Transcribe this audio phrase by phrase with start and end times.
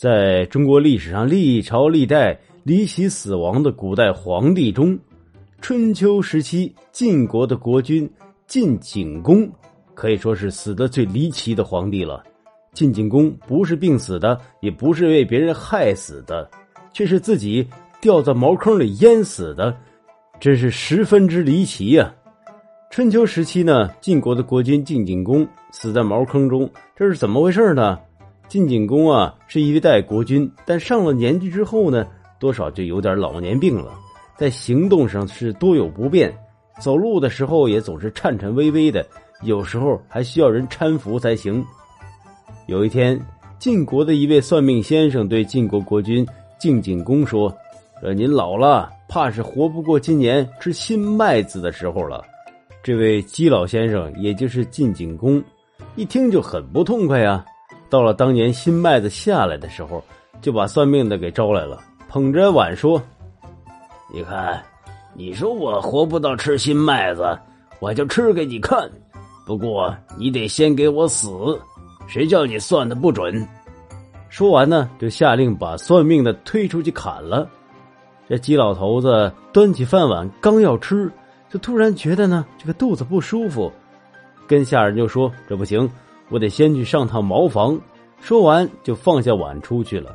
[0.00, 4.96] 在中国历史上历朝历代离奇死亡的古代皇帝中，
[5.60, 8.08] 春秋时期晋国的国君
[8.46, 9.50] 晋景公
[9.94, 12.22] 可以说是死的最离奇的皇帝了。
[12.72, 16.48] 晋景公不是病死的，也不是被别人害死的，
[16.92, 17.66] 却是自己
[18.00, 19.76] 掉在茅坑里淹死的，
[20.38, 22.14] 真是十分之离奇呀！
[22.92, 27.98] 春秋时期呢，晋国的国君晋景公死在茅坑中，这是怎么回事呢？
[28.48, 32.06] 晋景公啊，是一代国君，但上了年纪之后呢，
[32.40, 33.92] 多少就有点老年病了，
[34.36, 36.34] 在行动上是多有不便，
[36.80, 39.06] 走路的时候也总是颤颤巍巍的，
[39.42, 41.62] 有时候还需要人搀扶才行。
[42.66, 43.20] 有一天，
[43.58, 46.26] 晋国的一位算命先生对晋国国君
[46.58, 47.54] 晋景公说
[48.02, 52.24] ：“呃您老了，怕是活不过今年吃新麦子的时候了。”
[52.82, 55.42] 这位姬老先生，也就是晋景公，
[55.96, 57.44] 一听就很不痛快呀。
[57.90, 60.02] 到了当年新麦子下来的时候，
[60.40, 63.00] 就把算命的给招来了，捧着碗说
[64.12, 64.62] ：“你看，
[65.14, 67.38] 你说我活不到吃新麦子，
[67.80, 68.90] 我就吃给你看。
[69.46, 71.58] 不过你得先给我死，
[72.06, 73.46] 谁叫你算的不准？”
[74.28, 77.48] 说完呢，就下令把算命的推出去砍了。
[78.28, 81.10] 这鸡老头子端起饭碗，刚要吃，
[81.48, 83.72] 就突然觉得呢，这个肚子不舒服，
[84.46, 85.90] 跟下人就说：“这不行。”
[86.30, 87.78] 我得先去上趟茅房。
[88.20, 90.12] 说完，就放下碗出去了。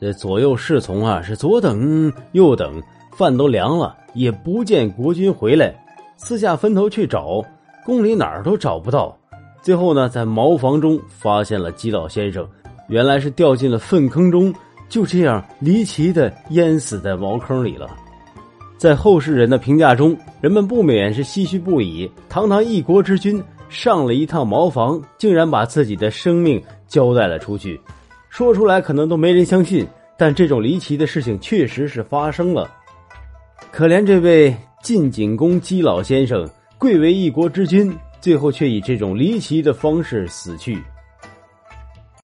[0.00, 5.74] 这左右侍从啊，是左等右等，饭都凉了，也不见国君回来。
[6.16, 7.44] 四下分头去找，
[7.84, 9.16] 宫里哪儿都找不到。
[9.60, 12.48] 最后呢，在茅房中发现了姬老先生，
[12.86, 14.54] 原来是掉进了粪坑中，
[14.88, 17.90] 就这样离奇的淹死在茅坑里了。
[18.76, 22.08] 在后世人的评价中，人们不免是唏嘘不已。
[22.28, 23.42] 堂堂一国之君。
[23.68, 27.80] 上了一趟茅房，竟然把自己的生命交代了出去，
[28.30, 32.70] 说出来可能都没人相信，但这种离奇的事情确实是发生了。
[33.70, 36.48] 可怜这位晋景公姬老先生，
[36.78, 40.78] 贵为一国之君，最后却以这种离奇的方式死去。